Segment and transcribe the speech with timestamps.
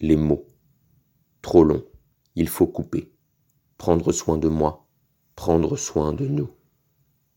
[0.00, 0.48] Les mots.
[1.42, 1.84] Trop long.
[2.36, 3.12] Il faut couper.
[3.76, 4.86] Prendre soin de moi.
[5.36, 6.48] Prendre soin de nous.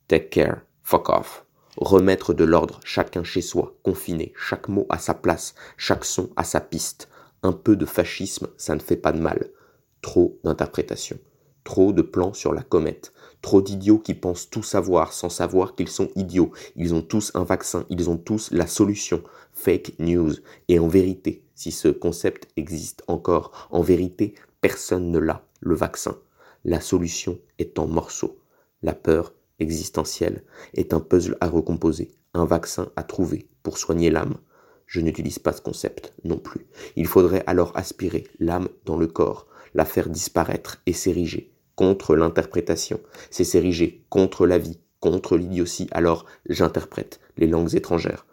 [0.07, 0.61] Take care.
[0.81, 1.45] Fuck off.
[1.75, 6.45] Remettre de l'ordre, chacun chez soi, confiné, chaque mot à sa place, chaque son à
[6.45, 7.09] sa piste.
[7.43, 9.49] Un peu de fascisme, ça ne fait pas de mal.
[10.01, 11.19] Trop d'interprétations.
[11.65, 13.11] Trop de plans sur la comète.
[13.41, 16.53] Trop d'idiots qui pensent tout savoir sans savoir qu'ils sont idiots.
[16.77, 19.21] Ils ont tous un vaccin, ils ont tous la solution.
[19.51, 20.35] Fake news.
[20.69, 26.17] Et en vérité, si ce concept existe encore, en vérité, personne ne l'a, le vaccin.
[26.65, 28.37] La solution est en morceaux.
[28.83, 30.43] La peur existentielle
[30.73, 34.35] est un puzzle à recomposer, un vaccin à trouver pour soigner l'âme.
[34.85, 36.67] Je n'utilise pas ce concept non plus.
[36.95, 42.99] Il faudrait alors aspirer l'âme dans le corps, la faire disparaître et s'ériger contre l'interprétation.
[43.31, 45.87] C'est s'ériger contre la vie, contre l'idiotie.
[45.91, 48.25] Alors j'interprète les langues étrangères.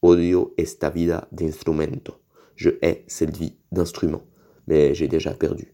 [0.00, 2.20] Odio esta vida d'instrumento.
[2.58, 4.22] Je hais cette vie d'instrument.
[4.66, 5.72] Mais j'ai déjà perdu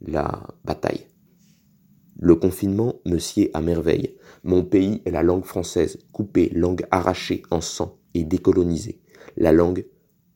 [0.00, 1.06] la bataille.
[2.18, 4.16] Le confinement me sied à merveille.
[4.42, 9.02] Mon pays est la langue française, coupée, langue arrachée en sang et décolonisée.
[9.36, 9.84] La langue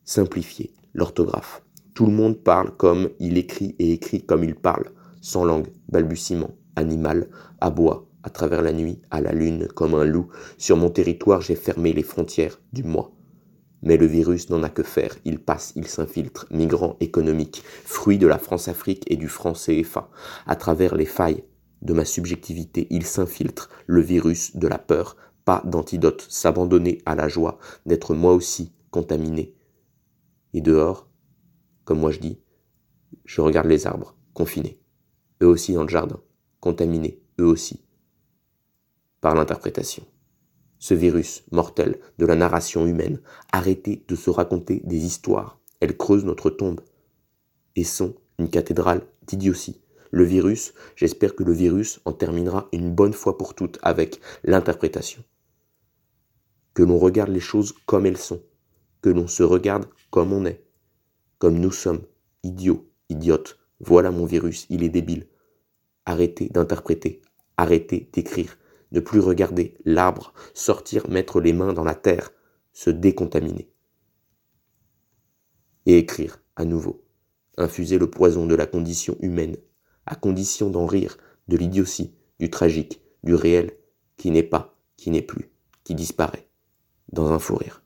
[0.03, 1.63] simplifiée, l'orthographe.
[1.95, 6.51] Tout le monde parle comme il écrit et écrit comme il parle, sans langue, balbutiement,
[6.75, 7.27] animal,
[7.59, 10.27] aboie, à travers la nuit, à la lune, comme un loup.
[10.59, 13.16] Sur mon territoire, j'ai fermé les frontières du moi.
[13.83, 18.27] Mais le virus n'en a que faire, il passe, il s'infiltre, migrant économique, fruit de
[18.27, 20.09] la France-Afrique et du franc CFA.
[20.45, 21.43] À travers les failles
[21.81, 27.27] de ma subjectivité, il s'infiltre, le virus de la peur, pas d'antidote, s'abandonner à la
[27.27, 29.55] joie d'être moi aussi contaminé.
[30.53, 31.07] Et dehors,
[31.85, 32.39] comme moi je dis,
[33.25, 34.79] je regarde les arbres, confinés,
[35.41, 36.19] eux aussi dans le jardin,
[36.59, 37.85] contaminés, eux aussi,
[39.21, 40.03] par l'interprétation
[40.79, 43.19] ce virus mortel de la narration humaine.
[43.51, 45.59] Arrêtez de se raconter des histoires.
[45.79, 46.81] Elles creusent notre tombe
[47.75, 49.81] et sont une cathédrale d'idiotie.
[50.11, 55.23] Le virus, j'espère que le virus en terminera une bonne fois pour toutes avec l'interprétation.
[56.73, 58.41] Que l'on regarde les choses comme elles sont,
[59.01, 60.63] que l'on se regarde comme on est,
[61.39, 62.01] comme nous sommes,
[62.43, 63.57] idiots, idiotes.
[63.79, 65.27] Voilà mon virus, il est débile.
[66.05, 67.21] Arrêtez d'interpréter,
[67.57, 68.57] arrêtez d'écrire,
[68.91, 72.31] ne plus regarder l'arbre, sortir, mettre les mains dans la terre,
[72.73, 73.71] se décontaminer.
[75.85, 77.05] Et écrire à nouveau,
[77.57, 79.57] infuser le poison de la condition humaine,
[80.05, 81.17] à condition d'en rire,
[81.47, 83.71] de l'idiotie, du tragique, du réel,
[84.17, 85.51] qui n'est pas, qui n'est plus,
[85.83, 86.49] qui disparaît,
[87.11, 87.83] dans un fou rire.